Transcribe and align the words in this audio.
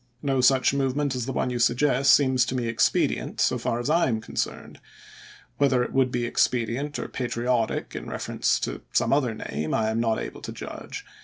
No 0.23 0.41
such 0.41 0.73
movement 0.73 1.13
as 1.13 1.27
the 1.27 1.31
one 1.31 1.51
you 1.51 1.59
suggest 1.59 2.11
seems 2.13 2.43
to 2.45 2.55
me 2.55 2.65
expedient 2.65 3.39
so 3.39 3.59
far 3.59 3.79
as 3.79 3.87
I 3.87 4.07
am 4.07 4.19
con 4.19 4.33
cerned. 4.35 4.77
Whether 5.59 5.83
it 5.83 5.93
would 5.93 6.09
be 6.11 6.25
expedient 6.25 6.97
or 6.97 7.07
patriotic 7.07 7.95
in 7.95 8.09
reference 8.09 8.59
to 8.61 8.81
some 8.93 9.13
other 9.13 9.35
name, 9.35 9.75
I 9.75 9.91
am 9.91 9.99
not 9.99 10.17
able 10.17 10.41
to_. 10.41 10.51
judge. 10.55 11.05